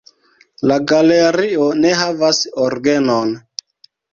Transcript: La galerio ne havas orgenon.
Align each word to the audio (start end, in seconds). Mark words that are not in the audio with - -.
La 0.69 0.77
galerio 0.91 1.67
ne 1.83 1.93
havas 2.01 2.41
orgenon. 2.67 3.37